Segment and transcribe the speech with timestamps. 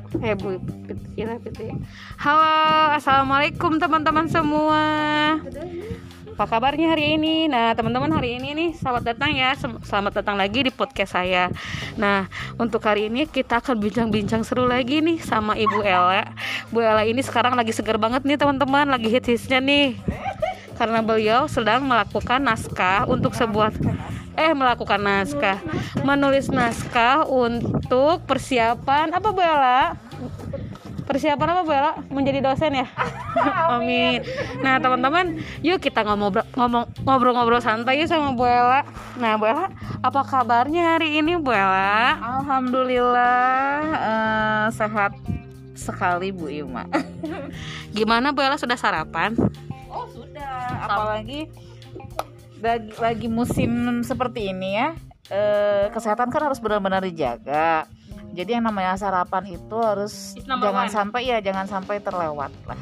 [0.00, 0.56] Eh Bu
[1.20, 1.68] Ila Fitri.
[2.16, 4.80] Halo, assalamualaikum teman-teman semua.
[6.32, 7.44] Apa kabarnya hari ini?
[7.44, 9.52] Nah, teman-teman hari ini nih selamat datang ya.
[9.84, 11.52] Selamat datang lagi di podcast saya.
[12.00, 12.24] Nah,
[12.56, 16.32] untuk hari ini kita akan bincang-bincang seru lagi nih sama Ibu Ella.
[16.72, 20.00] Bu Ella ini sekarang lagi seger banget nih teman-teman, lagi hits-hitsnya nih.
[20.80, 23.76] Karena beliau sedang melakukan naskah untuk sebuah
[24.36, 25.60] eh melakukan naskah,
[26.00, 29.96] menulis naskah untuk persiapan apa Bu Ella?
[31.04, 31.92] Persiapan apa Bu Ella?
[32.08, 32.86] Menjadi dosen ya?
[33.76, 34.24] Amin.
[34.64, 38.88] Nah teman-teman, yuk kita ngomong ngomong ngobrol-ngobrol santai yuk sama Bu Ella.
[39.20, 39.68] Nah Bu Ella,
[40.00, 42.16] apa kabarnya hari ini Bu Ella?
[42.40, 45.12] Alhamdulillah eh, sehat
[45.76, 46.88] sekali Bu Ima.
[47.92, 49.36] Gimana Bu Ella sudah sarapan?
[49.92, 51.52] Oh sudah, apalagi
[52.62, 54.94] lagi, lagi musim seperti ini ya.
[55.30, 57.86] eh, kesehatan kan harus benar-benar dijaga.
[58.32, 60.92] Jadi yang namanya sarapan itu harus jangan one.
[60.92, 62.80] sampai ya jangan sampai terlewat lah.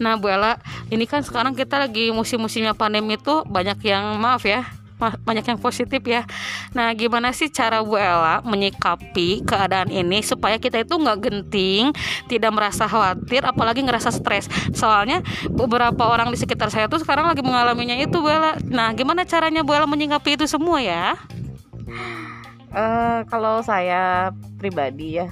[0.00, 4.66] Nah Bu Ella, ini kan sekarang kita lagi musim-musimnya pandemi itu banyak yang maaf ya,
[5.12, 6.24] banyak yang positif ya.
[6.72, 11.92] Nah gimana sih cara Bu Ella menyikapi keadaan ini supaya kita itu nggak genting,
[12.30, 14.48] tidak merasa khawatir, apalagi ngerasa stres.
[14.72, 18.56] Soalnya beberapa orang di sekitar saya tuh sekarang lagi mengalaminya itu Bu Ella.
[18.64, 21.18] Nah gimana caranya Bu Ella menyikapi itu semua ya?
[22.74, 25.30] Eh, kalau saya pribadi ya,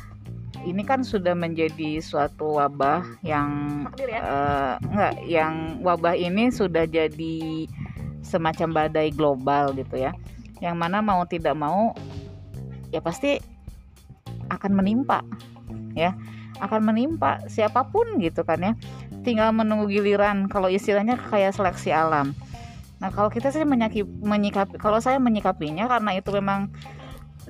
[0.62, 3.50] ini kan sudah menjadi suatu wabah yang
[3.98, 4.22] ya.
[4.22, 7.66] eh, enggak, yang wabah ini sudah jadi
[8.22, 10.16] semacam badai global gitu ya.
[10.62, 11.92] Yang mana mau tidak mau
[12.94, 13.38] ya pasti
[14.48, 15.24] akan menimpa
[15.96, 16.14] ya,
[16.60, 18.72] akan menimpa siapa pun gitu kan ya.
[19.22, 22.34] Tinggal menunggu giliran kalau istilahnya kayak seleksi alam.
[23.02, 26.70] Nah, kalau kita sih menyaki- menyikapi kalau saya menyikapinya karena itu memang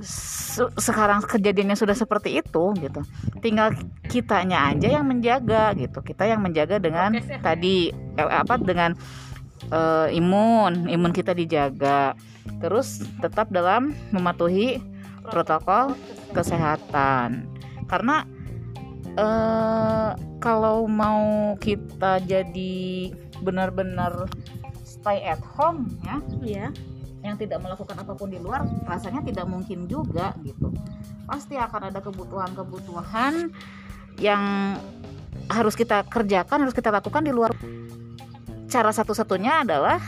[0.00, 3.00] se- sekarang kejadiannya sudah seperti itu gitu.
[3.44, 3.76] Tinggal
[4.08, 6.00] kitanya aja yang menjaga gitu.
[6.00, 7.12] Kita yang menjaga dengan
[7.44, 8.96] tadi eh, apa dengan
[9.72, 12.12] eh, imun, imun kita dijaga.
[12.60, 14.78] Terus tetap dalam mematuhi
[15.24, 15.96] protokol
[16.36, 17.48] kesehatan.
[17.88, 18.28] Karena
[19.12, 23.12] eh kalau mau kita jadi
[23.44, 24.26] benar-benar
[24.82, 26.66] stay at home ya Iya.
[27.22, 30.74] yang tidak melakukan apa pun di luar rasanya tidak mungkin juga gitu
[31.28, 33.52] pasti akan ada kebutuhan-kebutuhan
[34.18, 34.74] yang
[35.46, 37.54] harus kita kerjakan harus kita lakukan di luar
[38.72, 40.00] cara satu-satunya adalah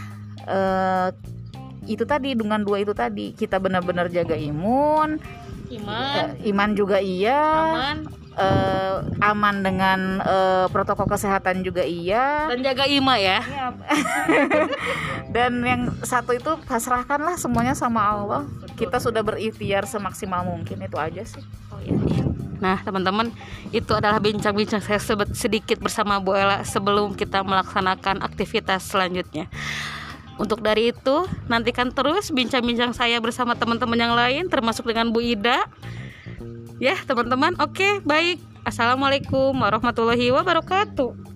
[0.49, 1.09] eh,
[1.85, 5.21] itu tadi dengan dua itu tadi kita benar-benar jaga imun
[5.69, 7.41] Iman, eh, iman juga iya
[7.73, 7.99] aman,
[8.37, 13.41] eh, aman dengan eh, protokol kesehatan juga iya dan jaga ima ya.
[13.45, 13.67] Iya.
[15.35, 18.47] Dan yang satu itu pasrahkanlah semuanya sama Allah.
[18.79, 21.43] Kita sudah berikhtiar semaksimal mungkin itu aja sih.
[21.75, 22.44] Oh, iya, iya.
[22.65, 23.29] Nah, teman-teman,
[23.77, 24.97] itu adalah bincang-bincang saya
[25.37, 29.53] sedikit bersama Bu Ella sebelum kita melaksanakan aktivitas selanjutnya.
[30.41, 35.69] Untuk dari itu, nantikan terus bincang-bincang saya bersama teman-teman yang lain, termasuk dengan Bu Ida.
[36.81, 38.41] Ya, teman-teman, oke, baik.
[38.65, 41.34] Assalamualaikum warahmatullahi wabarakatuh.